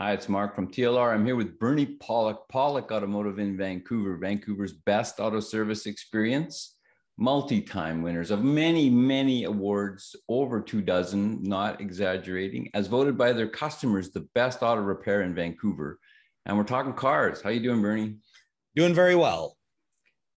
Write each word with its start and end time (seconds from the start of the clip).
Hi, 0.00 0.12
it's 0.12 0.28
Mark 0.28 0.54
from 0.54 0.68
TLR. 0.68 1.12
I'm 1.12 1.26
here 1.26 1.34
with 1.34 1.58
Bernie 1.58 1.98
Pawlik, 2.00 2.38
Pawlik 2.52 2.92
Automotive 2.92 3.40
in 3.40 3.56
Vancouver, 3.56 4.16
Vancouver's 4.16 4.72
best 4.72 5.18
auto 5.18 5.40
service 5.40 5.86
experience, 5.86 6.76
multi 7.16 7.60
time 7.60 8.00
winners 8.00 8.30
of 8.30 8.44
many, 8.44 8.88
many 8.88 9.42
awards, 9.42 10.14
over 10.28 10.60
two 10.60 10.82
dozen, 10.82 11.42
not 11.42 11.80
exaggerating, 11.80 12.70
as 12.74 12.86
voted 12.86 13.18
by 13.18 13.32
their 13.32 13.48
customers, 13.48 14.10
the 14.10 14.28
best 14.36 14.62
auto 14.62 14.82
repair 14.82 15.22
in 15.22 15.34
Vancouver. 15.34 15.98
And 16.46 16.56
we're 16.56 16.62
talking 16.62 16.92
cars. 16.92 17.42
How 17.42 17.50
you 17.50 17.58
doing, 17.58 17.82
Bernie? 17.82 18.18
Doing 18.76 18.94
very 18.94 19.16
well. 19.16 19.56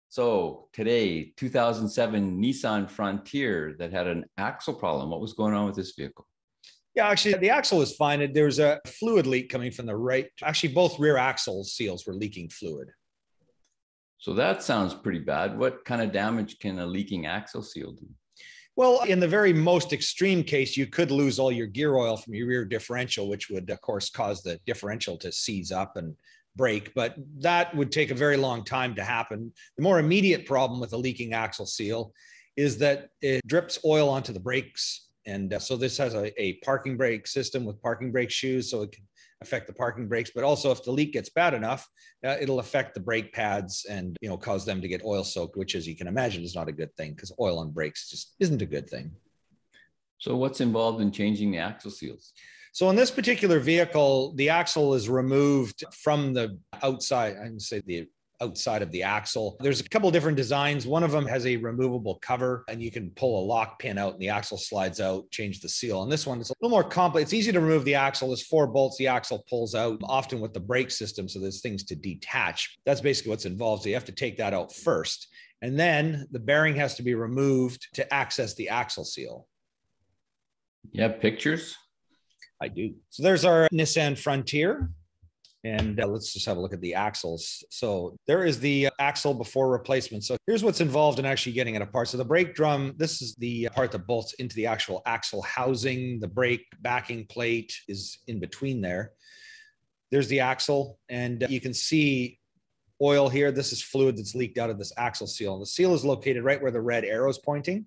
So 0.07 0.70
today, 0.71 1.34
2007 1.35 2.41
Nissan 2.41 2.89
Frontier 2.89 3.76
that 3.77 3.91
had 3.91 4.07
an 4.07 4.23
axle 4.38 4.73
problem. 4.73 5.09
What 5.09 5.20
was 5.20 5.34
going 5.34 5.53
on 5.53 5.66
with 5.66 5.76
this 5.76 5.95
vehicle? 5.98 6.29
Yeah, 6.95 7.07
actually, 7.07 7.35
the 7.35 7.52
axle 7.52 7.77
was 7.77 7.95
fine. 7.95 8.34
There 8.34 8.45
was 8.45 8.59
a 8.59 8.79
fluid 8.85 9.27
leak 9.27 9.49
coming 9.49 9.71
from 9.71 9.85
the 9.85 9.95
right. 9.95 10.27
Actually, 10.43 10.73
both 10.73 10.99
rear 10.99 11.17
axle 11.17 11.63
seals 11.63 12.05
were 12.05 12.13
leaking 12.13 12.49
fluid. 12.49 12.89
So 14.17 14.34
that 14.34 14.63
sounds 14.63 14.94
pretty 14.94 15.20
bad. 15.20 15.57
What 15.57 15.85
kind 15.85 16.02
of 16.02 16.11
damage 16.11 16.59
can 16.59 16.80
a 16.80 16.85
leaking 16.85 17.25
axle 17.25 17.61
seal 17.61 17.94
do? 17.94 18.07
Well, 18.75 19.03
in 19.03 19.20
the 19.20 19.27
very 19.27 19.53
most 19.53 19.94
extreme 19.94 20.44
case, 20.44 20.77
you 20.77 20.88
could 20.88 21.11
lose 21.11 21.38
all 21.38 21.52
your 21.52 21.67
gear 21.67 21.95
oil 21.95 22.17
from 22.17 22.33
your 22.33 22.47
rear 22.47 22.66
differential, 22.66 23.30
which 23.30 23.49
would, 23.49 23.69
of 23.69 23.81
course, 23.81 24.09
cause 24.09 24.41
the 24.41 24.59
differential 24.66 25.17
to 25.17 25.31
seize 25.31 25.71
up 25.71 25.95
and 25.95 26.16
break. 26.55 26.94
But 26.95 27.16
that 27.39 27.75
would 27.75 27.91
take 27.91 28.11
a 28.11 28.16
very 28.16 28.38
long 28.38 28.63
time 28.63 28.95
to 28.95 29.03
happen. 29.03 29.53
The 29.77 29.83
more 29.83 29.99
immediate 29.99 30.45
problem 30.45 30.80
with 30.80 30.94
a 30.94 30.97
leaking 30.97 31.33
axle 31.33 31.66
seal 31.66 32.13
is 32.55 32.77
that 32.80 33.09
it 33.21 33.45
drips 33.45 33.80
oil 33.85 34.09
onto 34.09 34.33
the 34.33 34.39
brakes 34.39 35.09
and 35.29 35.53
uh, 35.53 35.59
so 35.59 35.77
this 35.77 35.97
has 35.97 36.15
a, 36.15 36.41
a 36.41 36.53
parking 36.65 36.97
brake 36.97 37.27
system 37.27 37.63
with 37.63 37.81
parking 37.81 38.11
brake 38.11 38.31
shoes, 38.31 38.69
so 38.69 38.81
it 38.81 38.91
can 38.91 39.03
affect 39.41 39.67
the 39.67 39.73
parking 39.73 40.08
brakes. 40.08 40.31
But 40.33 40.44
also, 40.44 40.71
if 40.71 40.83
the 40.83 40.91
leak 40.91 41.13
gets 41.13 41.30
bad 41.30 41.53
enough, 41.53 41.88
uh, 42.25 42.38
it'll 42.41 42.59
affect 42.59 42.94
the 42.94 42.99
brake 42.99 43.31
pads 43.31 43.86
and 43.89 44.17
you 44.21 44.30
know 44.30 44.38
cause 44.38 44.66
them 44.66 44.81
to 44.81 44.88
get 44.88 45.05
oil 45.05 45.23
soaked, 45.23 45.55
which, 45.55 45.75
as 45.75 45.88
you 45.88 45.95
can 45.95 46.08
imagine, 46.08 46.44
is 46.44 46.55
not 46.55 46.67
a 46.67 46.73
good 46.73 46.94
thing 46.95 47.13
because 47.13 47.31
oil 47.39 47.59
on 47.59 47.71
brakes 47.71 48.09
just 48.09 48.36
isn't 48.39 48.61
a 48.61 48.66
good 48.66 48.89
thing. 48.89 49.11
So, 50.17 50.36
what's 50.36 50.61
involved 50.61 51.02
in 51.02 51.11
changing 51.11 51.52
the 51.52 51.59
axle 51.59 51.91
seals? 51.91 52.33
So, 52.73 52.89
in 52.89 52.95
this 52.95 53.11
particular 53.11 53.59
vehicle, 53.59 54.33
the 54.36 54.49
axle 54.49 54.95
is 54.95 55.09
removed 55.09 55.83
from 55.93 56.33
the 56.33 56.58
outside. 56.81 57.38
I 57.38 57.45
can 57.45 57.59
say 57.59 57.81
the 57.86 58.08
outside 58.42 58.82
of 58.82 58.92
the 58.92 59.04
axle. 59.04 59.58
There's 59.59 59.82
a 59.82 59.90
couple 59.90 60.09
different 60.12 60.38
designs. 60.38 60.88
One 60.88 61.04
of 61.04 61.12
them 61.12 61.26
has 61.26 61.45
a 61.45 61.58
removable 61.58 62.16
cover 62.22 62.64
and 62.68 62.82
you 62.82 62.92
can 62.92 63.12
pull 63.12 63.44
a 63.44 63.45
lock 63.45 63.80
pin 63.80 63.98
out 63.98 64.14
and 64.14 64.22
the 64.22 64.30
axle 64.30 64.58
slides 64.58 65.00
out, 65.00 65.30
change 65.32 65.62
the 65.62 65.70
seal. 65.70 66.04
And 66.04 66.12
this 66.12 66.26
one 66.26 66.40
is 66.40 66.50
a 66.50 66.54
little 66.62 66.70
more 66.70 66.84
complex. 66.84 67.26
It's 67.26 67.34
easy 67.34 67.52
to 67.52 67.60
remove 67.60 67.86
the 67.86 67.95
axle. 67.95 68.30
There's 68.30 68.45
four 68.45 68.67
bolts. 68.67 68.98
The 68.98 69.08
axle 69.08 69.44
pulls 69.50 69.76
out 69.76 70.00
often 70.04 70.40
with 70.40 70.54
the 70.54 70.60
brake 70.60 70.92
system. 70.92 71.28
So 71.28 71.40
there's 71.40 71.62
things 71.62 71.84
to 71.86 71.95
detach. 71.95 72.78
That's 72.86 73.02
basically 73.02 73.32
what's 73.32 73.45
involved. 73.45 73.84
So 73.84 73.90
you 73.90 73.95
have 73.95 74.06
to 74.06 74.12
take 74.12 74.38
that 74.38 74.54
out 74.54 74.73
first. 74.73 75.28
And 75.62 75.78
then 75.78 76.28
the 76.32 76.40
bearing 76.40 76.76
has 76.76 76.95
to 76.95 77.04
be 77.04 77.16
removed 77.16 77.90
to 77.95 78.14
access 78.14 78.56
the 78.56 78.70
axle 78.70 79.04
seal. 79.04 79.48
You 80.92 81.04
have 81.04 81.20
pictures? 81.20 81.76
I 82.62 82.67
do. 82.67 82.95
So 83.10 83.23
there's 83.23 83.45
our 83.45 83.67
Nissan 83.70 84.17
Frontier. 84.17 84.90
And 85.63 85.99
uh, 85.99 86.07
let's 86.07 86.31
just 86.31 86.45
have 86.45 86.55
a 86.55 86.59
look 86.61 86.73
at 86.73 86.79
the 86.79 86.95
axles. 86.95 87.63
So 87.69 88.15
there 88.27 88.45
is 88.45 88.59
the 88.59 88.89
axle 88.97 89.33
before 89.33 89.69
replacement. 89.69 90.23
So 90.23 90.38
here's 90.47 90.63
what's 90.63 90.79
involved 90.79 91.19
in 91.19 91.25
actually 91.25 91.52
getting 91.52 91.75
it 91.75 91.81
apart. 91.81 92.07
So 92.07 92.17
the 92.17 92.23
brake 92.23 92.55
drum, 92.55 92.93
this 92.97 93.21
is 93.21 93.35
the 93.35 93.67
part 93.75 93.91
that 93.91 94.07
bolts 94.07 94.33
into 94.33 94.55
the 94.55 94.67
actual 94.67 95.02
axle 95.05 95.41
housing. 95.41 96.19
The 96.21 96.30
brake 96.30 96.65
backing 96.80 97.25
plate 97.25 97.77
is 97.89 98.19
in 98.27 98.39
between 98.39 98.80
there. 98.80 99.11
There's 100.11 100.30
the 100.30 100.39
axle, 100.39 100.97
and 101.09 101.45
you 101.49 101.61
can 101.61 101.73
see 101.73 102.39
oil 103.02 103.30
here. 103.30 103.52
This 103.52 103.71
is 103.71 103.81
fluid 103.81 104.17
that's 104.17 104.36
leaked 104.36 104.58
out 104.58 104.69
of 104.69 104.77
this 104.77 104.93
axle 104.98 105.27
seal. 105.27 105.53
And 105.53 105.61
the 105.61 105.67
seal 105.67 105.93
is 105.93 106.03
located 106.03 106.43
right 106.43 106.61
where 106.61 106.71
the 106.71 106.81
red 106.81 107.05
arrow 107.05 107.30
is 107.30 107.37
pointing. 107.37 107.86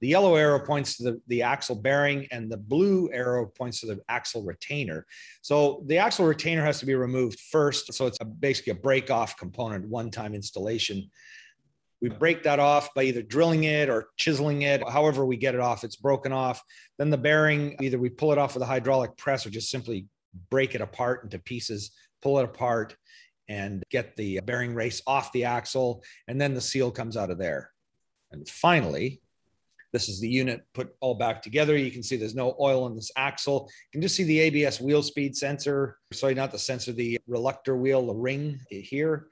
The 0.00 0.08
yellow 0.08 0.34
arrow 0.34 0.60
points 0.60 0.96
to 0.96 1.04
the, 1.04 1.20
the 1.28 1.42
axle 1.42 1.76
bearing 1.76 2.26
and 2.30 2.50
the 2.50 2.56
blue 2.56 3.10
arrow 3.12 3.46
points 3.46 3.80
to 3.80 3.86
the 3.86 4.00
axle 4.08 4.42
retainer. 4.42 5.06
So 5.42 5.82
the 5.86 5.98
axle 5.98 6.26
retainer 6.26 6.62
has 6.64 6.80
to 6.80 6.86
be 6.86 6.94
removed 6.94 7.40
first. 7.40 7.92
So 7.92 8.06
it's 8.06 8.18
a, 8.20 8.24
basically 8.24 8.72
a 8.72 8.76
break 8.76 9.10
off 9.10 9.36
component, 9.36 9.88
one 9.88 10.10
time 10.10 10.34
installation. 10.34 11.10
We 12.00 12.08
break 12.08 12.42
that 12.44 12.58
off 12.58 12.94
by 12.94 13.04
either 13.04 13.22
drilling 13.22 13.64
it 13.64 13.90
or 13.90 14.08
chiseling 14.16 14.62
it, 14.62 14.82
however 14.88 15.26
we 15.26 15.36
get 15.36 15.54
it 15.54 15.60
off, 15.60 15.84
it's 15.84 15.96
broken 15.96 16.32
off. 16.32 16.62
Then 16.98 17.10
the 17.10 17.18
bearing, 17.18 17.76
either 17.80 17.98
we 17.98 18.08
pull 18.08 18.32
it 18.32 18.38
off 18.38 18.54
with 18.54 18.62
a 18.62 18.66
hydraulic 18.66 19.16
press 19.18 19.44
or 19.44 19.50
just 19.50 19.70
simply 19.70 20.06
break 20.48 20.74
it 20.74 20.80
apart 20.80 21.24
into 21.24 21.38
pieces, 21.38 21.90
pull 22.22 22.38
it 22.38 22.44
apart 22.44 22.96
and 23.48 23.82
get 23.90 24.16
the 24.16 24.40
bearing 24.40 24.74
race 24.74 25.02
off 25.06 25.32
the 25.32 25.44
axle. 25.44 26.02
And 26.26 26.40
then 26.40 26.54
the 26.54 26.60
seal 26.60 26.90
comes 26.90 27.16
out 27.16 27.30
of 27.30 27.38
there. 27.38 27.70
And 28.30 28.48
finally, 28.48 29.20
this 29.92 30.08
is 30.08 30.20
the 30.20 30.28
unit 30.28 30.62
put 30.72 30.94
all 31.00 31.14
back 31.14 31.42
together. 31.42 31.76
You 31.76 31.90
can 31.90 32.02
see 32.02 32.16
there's 32.16 32.34
no 32.34 32.54
oil 32.60 32.86
in 32.86 32.94
this 32.94 33.10
axle. 33.16 33.68
You 33.86 33.98
can 33.98 34.02
just 34.02 34.16
see 34.16 34.24
the 34.24 34.38
ABS 34.40 34.80
wheel 34.80 35.02
speed 35.02 35.36
sensor. 35.36 35.98
Sorry, 36.12 36.34
not 36.34 36.52
the 36.52 36.58
sensor, 36.58 36.92
the 36.92 37.18
reluctor 37.26 37.76
wheel, 37.76 38.06
the 38.06 38.14
ring 38.14 38.60
here. 38.68 39.26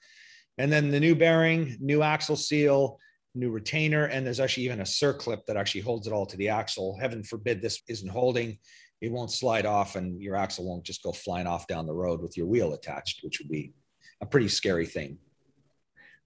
And 0.59 0.73
then 0.73 0.91
the 0.91 0.99
new 0.99 1.15
bearing, 1.15 1.77
new 1.81 2.03
axle 2.03 2.37
seal, 2.37 2.99
new 3.35 3.51
retainer, 3.51 4.07
and 4.07 4.27
there's 4.27 4.41
actually 4.41 4.65
even 4.65 4.81
a 4.81 4.85
circlip 4.85 5.47
that 5.47 5.57
actually 5.57 5.83
holds 5.83 6.07
it 6.07 6.13
all 6.13 6.27
to 6.27 6.37
the 6.37 6.49
axle. 6.49 6.99
Heaven 7.01 7.23
forbid 7.23 7.63
this 7.63 7.81
isn't 7.89 8.11
holding. 8.11 8.59
It 9.01 9.13
won't 9.13 9.31
slide 9.31 9.67
off 9.67 9.95
and 9.95 10.21
your 10.21 10.35
axle 10.35 10.65
won't 10.65 10.83
just 10.83 11.05
go 11.05 11.13
flying 11.13 11.47
off 11.47 11.69
down 11.69 11.87
the 11.87 11.95
road 11.95 12.21
with 12.21 12.37
your 12.37 12.47
wheel 12.47 12.73
attached, 12.73 13.23
which 13.23 13.39
would 13.39 13.49
be 13.49 13.75
a 14.21 14.27
pretty 14.27 14.49
scary 14.49 14.87
thing. 14.87 15.19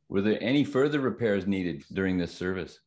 Were 0.09 0.23
there 0.23 0.43
any 0.43 0.65
further 0.65 1.01
repairs 1.01 1.47
needed 1.47 1.85
during 1.93 2.17
this 2.17 2.33
service? 2.33 2.81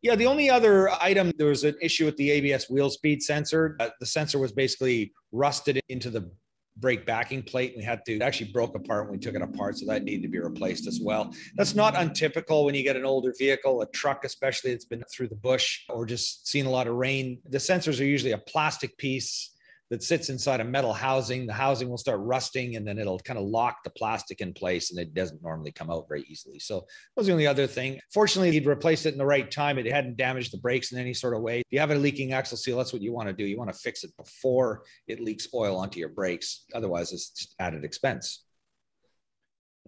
Yeah, 0.00 0.14
the 0.14 0.26
only 0.26 0.48
other 0.48 0.90
item 1.02 1.32
there 1.38 1.48
was 1.48 1.64
an 1.64 1.76
issue 1.82 2.04
with 2.04 2.16
the 2.16 2.30
ABS 2.30 2.70
wheel 2.70 2.88
speed 2.88 3.22
sensor. 3.22 3.76
Uh, 3.80 3.88
the 3.98 4.06
sensor 4.06 4.38
was 4.38 4.52
basically 4.52 5.12
rusted 5.32 5.80
into 5.88 6.08
the 6.10 6.30
brake 6.76 7.04
backing 7.04 7.42
plate. 7.42 7.74
We 7.76 7.82
had 7.82 8.04
to 8.06 8.20
actually 8.20 8.52
broke 8.52 8.76
apart 8.76 9.06
when 9.06 9.12
we 9.12 9.18
took 9.18 9.34
it 9.34 9.42
apart, 9.42 9.78
so 9.78 9.86
that 9.86 10.04
needed 10.04 10.22
to 10.22 10.28
be 10.28 10.38
replaced 10.38 10.86
as 10.86 11.00
well. 11.02 11.34
That's 11.56 11.74
not 11.74 11.96
untypical 11.96 12.64
when 12.64 12.76
you 12.76 12.84
get 12.84 12.96
an 12.96 13.04
older 13.04 13.34
vehicle, 13.36 13.82
a 13.82 13.86
truck 13.90 14.24
especially 14.24 14.70
that's 14.70 14.84
been 14.84 15.02
through 15.12 15.28
the 15.28 15.36
bush 15.36 15.80
or 15.88 16.06
just 16.06 16.46
seen 16.46 16.66
a 16.66 16.70
lot 16.70 16.86
of 16.86 16.94
rain. 16.94 17.40
The 17.48 17.58
sensors 17.58 18.00
are 18.00 18.04
usually 18.04 18.32
a 18.32 18.38
plastic 18.38 18.96
piece 18.98 19.50
that 19.90 20.02
sits 20.02 20.28
inside 20.28 20.60
a 20.60 20.64
metal 20.64 20.92
housing. 20.92 21.46
The 21.46 21.52
housing 21.52 21.88
will 21.88 21.98
start 21.98 22.20
rusting 22.20 22.76
and 22.76 22.86
then 22.86 22.98
it'll 22.98 23.18
kind 23.20 23.38
of 23.38 23.46
lock 23.46 23.82
the 23.84 23.90
plastic 23.90 24.40
in 24.40 24.52
place 24.52 24.90
and 24.90 25.00
it 25.00 25.14
doesn't 25.14 25.42
normally 25.42 25.72
come 25.72 25.90
out 25.90 26.06
very 26.08 26.24
easily. 26.28 26.58
So 26.58 26.80
that 26.80 26.86
was 27.16 27.26
the 27.26 27.32
only 27.32 27.46
other 27.46 27.66
thing. 27.66 27.98
Fortunately, 28.12 28.50
he'd 28.50 28.66
replaced 28.66 29.06
it 29.06 29.12
in 29.12 29.18
the 29.18 29.26
right 29.26 29.50
time. 29.50 29.78
It 29.78 29.90
hadn't 29.90 30.16
damaged 30.16 30.52
the 30.52 30.58
brakes 30.58 30.92
in 30.92 30.98
any 30.98 31.14
sort 31.14 31.34
of 31.34 31.42
way. 31.42 31.60
If 31.60 31.66
you 31.70 31.80
have 31.80 31.90
a 31.90 31.94
leaking 31.94 32.32
axle 32.32 32.58
seal, 32.58 32.76
that's 32.76 32.92
what 32.92 33.02
you 33.02 33.12
want 33.12 33.28
to 33.28 33.34
do. 33.34 33.44
You 33.44 33.56
want 33.56 33.72
to 33.72 33.78
fix 33.78 34.04
it 34.04 34.16
before 34.16 34.82
it 35.06 35.20
leaks 35.20 35.48
oil 35.54 35.76
onto 35.78 35.98
your 35.98 36.10
brakes. 36.10 36.64
Otherwise, 36.74 37.12
it's 37.12 37.30
just 37.30 37.54
added 37.58 37.84
expense. 37.84 38.44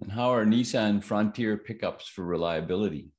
And 0.00 0.10
how 0.10 0.32
are 0.32 0.46
Nissan 0.46 1.04
Frontier 1.04 1.58
pickups 1.58 2.08
for 2.08 2.24
reliability? 2.24 3.10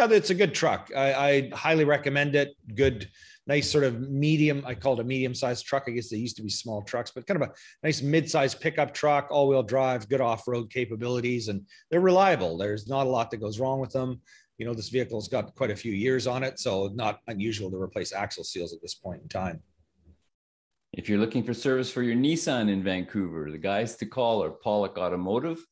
Yeah, 0.00 0.16
it's 0.16 0.30
a 0.30 0.34
good 0.34 0.54
truck. 0.54 0.90
I, 0.96 1.12
I 1.12 1.50
highly 1.52 1.84
recommend 1.84 2.34
it. 2.34 2.56
Good 2.74 3.10
nice 3.46 3.70
sort 3.70 3.84
of 3.84 4.00
medium. 4.00 4.64
I 4.66 4.74
call 4.74 4.94
it 4.94 5.00
a 5.00 5.04
medium 5.04 5.34
sized 5.34 5.66
truck. 5.66 5.84
I 5.86 5.90
guess 5.90 6.08
they 6.08 6.16
used 6.16 6.36
to 6.36 6.42
be 6.42 6.48
small 6.48 6.80
trucks, 6.80 7.10
but 7.10 7.26
kind 7.26 7.42
of 7.42 7.50
a 7.50 7.52
nice 7.82 8.00
mid 8.00 8.30
sized 8.30 8.62
pickup 8.62 8.94
truck, 8.94 9.28
all 9.30 9.46
wheel 9.46 9.62
drive, 9.62 10.08
good 10.08 10.22
off 10.22 10.48
road 10.48 10.72
capabilities, 10.72 11.48
and 11.48 11.66
they're 11.90 12.00
reliable. 12.00 12.56
There's 12.56 12.88
not 12.88 13.06
a 13.06 13.10
lot 13.10 13.30
that 13.30 13.42
goes 13.42 13.60
wrong 13.60 13.78
with 13.78 13.92
them. 13.92 14.22
You 14.56 14.64
know, 14.64 14.72
this 14.72 14.88
vehicle's 14.88 15.28
got 15.28 15.54
quite 15.54 15.70
a 15.70 15.76
few 15.76 15.92
years 15.92 16.26
on 16.26 16.42
it, 16.44 16.58
so 16.58 16.90
not 16.94 17.18
unusual 17.26 17.70
to 17.70 17.76
replace 17.76 18.14
axle 18.14 18.44
seals 18.44 18.72
at 18.72 18.80
this 18.80 18.94
point 18.94 19.20
in 19.20 19.28
time. 19.28 19.60
If 20.94 21.10
you're 21.10 21.18
looking 21.18 21.44
for 21.44 21.52
service 21.52 21.90
for 21.92 22.02
your 22.02 22.16
Nissan 22.16 22.70
in 22.70 22.82
Vancouver, 22.82 23.50
the 23.50 23.58
guys 23.58 23.96
to 23.96 24.06
call 24.06 24.42
are 24.42 24.50
Pawlik 24.50 24.96
Automotive 24.96 25.62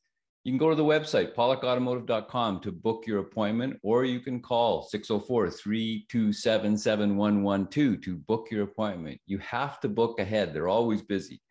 you 0.43 0.53
can 0.53 0.57
go 0.57 0.69
to 0.69 0.75
the 0.75 0.83
website, 0.83 1.35
pawlikautomotive.com 1.35 2.61
to 2.61 2.71
book 2.71 3.03
your 3.05 3.19
appointment, 3.19 3.77
or 3.83 4.05
you 4.05 4.21
can 4.21 4.41
call 4.41 4.83
604 4.83 5.49
327 5.49 6.77
7112 6.77 8.01
to 8.01 8.15
book 8.15 8.47
your 8.49 8.63
appointment. 8.63 9.19
You 9.25 9.37
have 9.39 9.81
to 9.81 9.89
book 9.89 10.19
ahead, 10.19 10.53
they're 10.53 10.69
always 10.69 11.01
busy. 11.01 11.41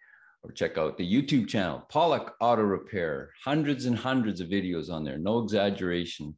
Or 0.43 0.52
check 0.52 0.79
out 0.79 0.96
the 0.96 1.05
YouTube 1.05 1.49
channel, 1.49 1.87
Pawlik 1.93 2.31
Auto 2.40 2.62
Repair. 2.62 3.31
Hundreds 3.44 3.85
and 3.85 3.96
hundreds 3.96 4.40
of 4.40 4.49
videos 4.49 4.90
on 4.90 5.05
there, 5.05 5.19
no 5.19 5.40
exaggeration. 5.40 6.37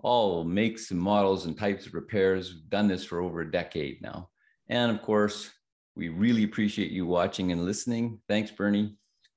All 0.00 0.44
makes 0.44 0.90
and 0.90 1.00
models 1.00 1.46
and 1.46 1.56
types 1.56 1.86
of 1.86 1.94
repairs. 1.94 2.52
We've 2.52 2.68
done 2.68 2.88
this 2.88 3.04
for 3.04 3.22
over 3.22 3.40
a 3.40 3.50
decade 3.50 4.02
now. 4.02 4.28
And 4.68 4.90
of 4.90 5.00
course, 5.00 5.50
we 5.96 6.08
really 6.08 6.42
appreciate 6.42 6.90
you 6.90 7.06
watching 7.06 7.52
and 7.52 7.64
listening. 7.64 8.20
Thanks, 8.28 8.50
Bernie. 8.50 8.96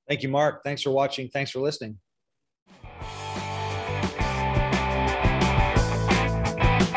Thank 0.09 0.23
you, 0.23 0.29
Mark. 0.29 0.63
Thanks 0.63 0.81
for 0.81 0.91
watching. 0.91 1.29
Thanks 1.29 1.51
for 1.51 1.59
listening. 1.59 1.99